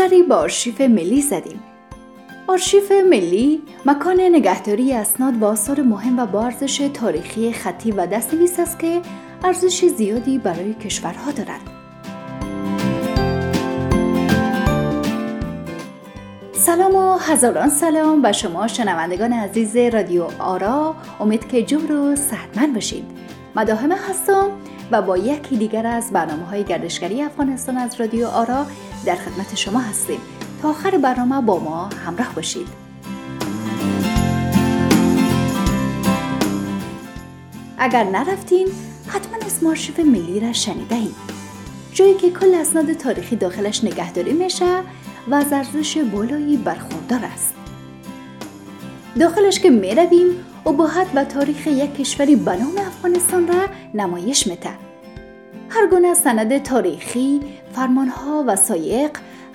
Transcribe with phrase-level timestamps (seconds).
[0.00, 1.60] سری به آرشیف ملی زدیم.
[2.46, 8.60] آرشیف ملی مکان نگهداری اسناد و آثار مهم و با ارزش تاریخی خطی و دستنویس
[8.60, 9.00] است که
[9.44, 11.60] ارزش زیادی برای کشورها دارد.
[16.52, 22.74] سلام و هزاران سلام به شما شنوندگان عزیز رادیو آرا امید که جور و صحتمند
[22.74, 23.04] باشید
[23.60, 24.50] مداهمه هستم
[24.90, 28.66] و با یکی دیگر از برنامه های گردشگری افغانستان از رادیو آرا
[29.06, 30.20] در خدمت شما هستیم.
[30.62, 32.68] تا آخر برنامه با ما همراه باشید.
[37.78, 38.68] اگر نرفتین
[39.06, 41.14] حتما اسم آرشیو ملی را شنیده اید
[41.92, 44.80] جایی که کل اسناد تاریخی داخلش نگهداری میشه
[45.30, 47.54] و از ارزش بالایی برخوردار است.
[49.20, 53.62] داخلش که می رویم ابهت و تاریخ یک کشوری به نام افغانستان را
[53.94, 54.70] نمایش میده
[55.68, 57.40] هر گونه سند تاریخی
[57.72, 59.10] فرمانها وسایق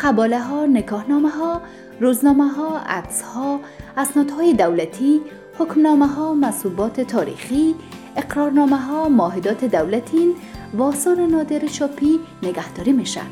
[0.00, 1.60] قباله ها نکاهنامه ها
[2.00, 3.60] روزنامه ها عکس ها
[3.96, 5.20] اسنادهای دولتی
[5.58, 7.74] حکمنامه ها مصوبات تاریخی
[8.16, 10.34] اقرارنامه ها ماهدات دولتی
[10.74, 13.26] و آثار نادر چاپی نگهداری میشن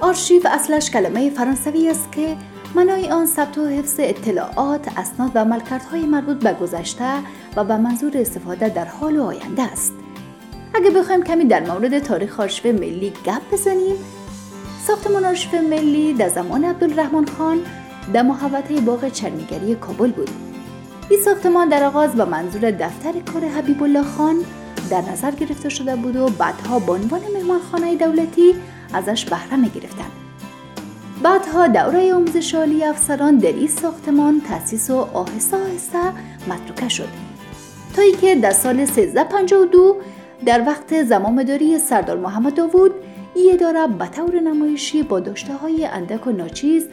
[0.00, 2.36] آرشیو اصلش کلمه فرانسوی است که
[2.74, 7.12] منای آن ثبت و حفظ اطلاعات اسناد و عملکردهای مربوط به گذشته
[7.56, 9.92] و به منظور استفاده در حال و آینده است
[10.74, 13.96] اگه بخوایم کمی در مورد تاریخ آرشیو ملی گپ بزنیم
[14.86, 17.58] ساختمان آرشیو ملی در زمان عبدالرحمن خان
[18.12, 20.30] در محوطه باغ چرمیگری کابل بود
[21.10, 24.36] این ساختمان در آغاز به منظور دفتر کار حبیب الله خان
[24.90, 28.54] در نظر گرفته شده بود و بعدها به عنوان مهمانخانه دولتی
[28.94, 30.25] ازش بهره می گرفتن.
[31.22, 35.98] بعدها دوره آموزش عالی افسران در این ساختمان تأسیس و آهسته آهسته
[36.48, 37.08] متروکه شد.
[37.96, 39.96] تا که در سال 1352
[40.46, 42.92] در وقت زمامداری سردار محمد داوود
[43.34, 46.88] این اداره به طور نمایشی با داشته های اندک و ناچیز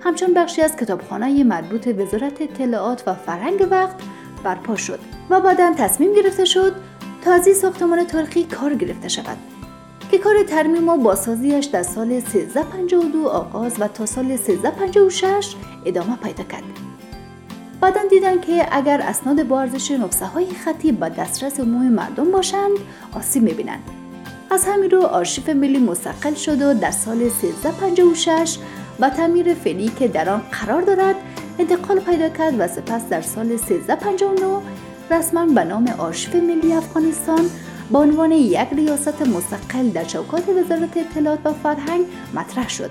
[0.00, 3.96] همچون بخشی از کتابخانه مربوط وزارت اطلاعات و فرهنگ وقت
[4.44, 4.98] برپا شد
[5.30, 6.72] و بعدا تصمیم گرفته شد
[7.24, 9.55] تا از ساختمان تاریخی کار گرفته شود.
[10.10, 16.44] که کار ترمیم و بازسازیش در سال 1352 آغاز و تا سال 1356 ادامه پیدا
[16.44, 16.62] کرد.
[17.80, 22.78] بعدا دیدن که اگر اسناد با ارزش نقصه های خطی به دسترس عموم مردم باشند
[23.14, 23.82] آسیب می‌بینند
[24.50, 28.58] از همین رو آرشیف ملی مستقل شد و در سال 1356
[29.00, 31.16] با تعمیر فعلی که در آن قرار دارد
[31.58, 34.62] انتقال پیدا کرد و سپس در سال 1359
[35.10, 37.50] رسما به نام آرشیف ملی افغانستان
[37.92, 42.04] به عنوان یک ریاست مستقل در چوکات وزارت اطلاعات و فرهنگ
[42.34, 42.90] مطرح شد.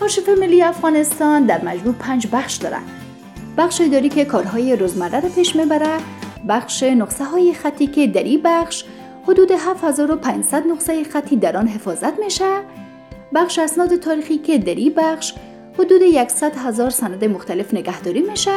[0.00, 2.82] آرشیف ملی افغانستان در مجموع پنج بخش دارد.
[3.56, 5.96] بخش اداری که کارهای روزمره را پیش می‌بره،
[6.48, 8.84] بخش نقصه های خطی که در این بخش
[9.28, 12.60] حدود 7500 نقصه خطی در آن حفاظت میشه،
[13.34, 15.34] بخش اسناد تاریخی که در این بخش
[15.78, 18.52] حدود 100 هزار سند مختلف نگهداری میشه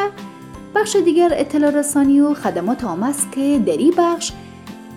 [0.75, 4.31] بخش دیگر اطلاع رسانی و خدمات عامه است که در این بخش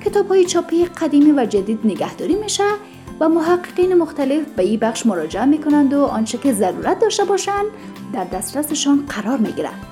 [0.05, 2.65] کتاب های چاپی قدیمی و جدید نگهداری میشه
[3.21, 7.67] و محققین مختلف به این بخش مراجعه می‌کنند و آنچه که ضرورت داشته باشند
[8.13, 9.83] در دسترسشان قرار می‌گیرند.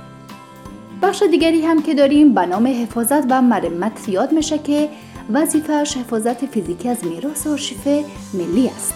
[1.02, 4.88] بخش دیگری هم که داریم به نام حفاظت و مرمت یاد میشه که
[5.32, 7.86] وظیفهش حفاظت فیزیکی از میراث آرشیف
[8.34, 8.94] ملی است.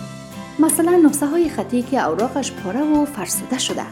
[0.59, 3.83] مثلا نقصه های خطی که اوراقش پاره و فرسوده شده.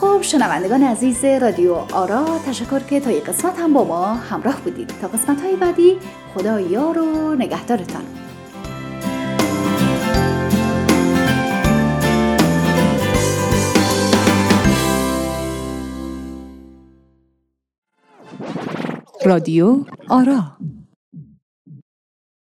[0.00, 4.92] خب شنوندگان عزیز رادیو آرا تشکر که تا این قسمت هم با ما همراه بودید.
[5.00, 5.96] تا قسمت های بعدی
[6.34, 8.02] خدا یار و نگهدارتان.
[19.24, 19.76] رادیو
[20.08, 20.42] آرا